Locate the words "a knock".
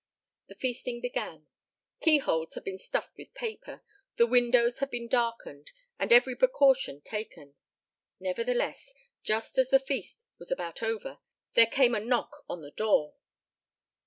11.93-12.31